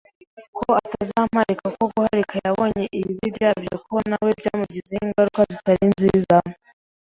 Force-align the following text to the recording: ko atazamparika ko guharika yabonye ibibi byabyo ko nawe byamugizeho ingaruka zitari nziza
ko 0.57 0.63
atazamparika 0.83 1.65
ko 1.77 1.83
guharika 1.93 2.35
yabonye 2.45 2.83
ibibi 2.99 3.27
byabyo 3.35 3.73
ko 3.85 3.95
nawe 4.09 4.29
byamugizeho 4.39 5.03
ingaruka 5.07 5.39
zitari 5.53 5.85
nziza 5.93 6.37